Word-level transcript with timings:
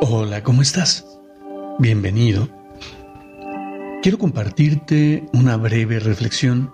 Hola, 0.00 0.44
¿cómo 0.44 0.62
estás? 0.62 1.04
Bienvenido. 1.80 2.48
Quiero 4.00 4.16
compartirte 4.16 5.26
una 5.32 5.56
breve 5.56 5.98
reflexión. 5.98 6.72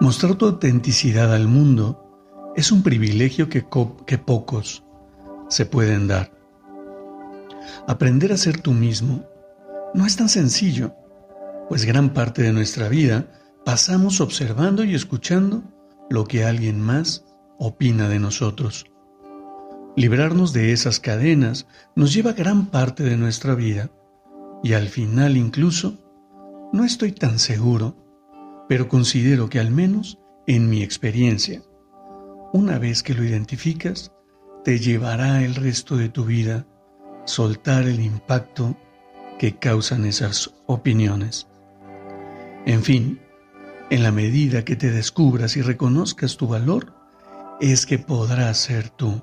Mostrar 0.00 0.36
tu 0.36 0.46
autenticidad 0.46 1.34
al 1.34 1.48
mundo 1.48 2.52
es 2.54 2.70
un 2.70 2.84
privilegio 2.84 3.48
que, 3.48 3.66
que 4.06 4.18
pocos 4.18 4.84
se 5.48 5.66
pueden 5.66 6.06
dar. 6.06 6.30
Aprender 7.88 8.32
a 8.32 8.36
ser 8.36 8.60
tú 8.60 8.70
mismo 8.70 9.26
no 9.92 10.06
es 10.06 10.16
tan 10.16 10.28
sencillo, 10.28 10.94
pues 11.68 11.84
gran 11.84 12.14
parte 12.14 12.42
de 12.42 12.52
nuestra 12.52 12.88
vida 12.88 13.26
pasamos 13.64 14.20
observando 14.20 14.84
y 14.84 14.94
escuchando 14.94 15.64
lo 16.10 16.26
que 16.26 16.44
alguien 16.44 16.80
más 16.80 17.24
opina 17.58 18.08
de 18.08 18.20
nosotros. 18.20 18.86
Librarnos 19.98 20.52
de 20.52 20.70
esas 20.70 21.00
cadenas 21.00 21.66
nos 21.96 22.14
lleva 22.14 22.32
gran 22.32 22.66
parte 22.66 23.02
de 23.02 23.16
nuestra 23.16 23.56
vida 23.56 23.90
y 24.62 24.74
al 24.74 24.86
final 24.86 25.36
incluso, 25.36 25.98
no 26.72 26.84
estoy 26.84 27.10
tan 27.10 27.40
seguro, 27.40 27.96
pero 28.68 28.86
considero 28.86 29.48
que 29.48 29.58
al 29.58 29.72
menos 29.72 30.20
en 30.46 30.70
mi 30.70 30.84
experiencia, 30.84 31.62
una 32.52 32.78
vez 32.78 33.02
que 33.02 33.12
lo 33.12 33.24
identificas, 33.24 34.12
te 34.62 34.78
llevará 34.78 35.42
el 35.42 35.56
resto 35.56 35.96
de 35.96 36.08
tu 36.08 36.24
vida 36.24 36.64
soltar 37.24 37.82
el 37.88 37.98
impacto 37.98 38.76
que 39.36 39.56
causan 39.56 40.04
esas 40.04 40.54
opiniones. 40.66 41.48
En 42.66 42.84
fin, 42.84 43.20
en 43.90 44.04
la 44.04 44.12
medida 44.12 44.64
que 44.64 44.76
te 44.76 44.92
descubras 44.92 45.56
y 45.56 45.62
reconozcas 45.62 46.36
tu 46.36 46.46
valor, 46.46 46.94
es 47.60 47.84
que 47.84 47.98
podrás 47.98 48.58
ser 48.58 48.90
tú 48.90 49.22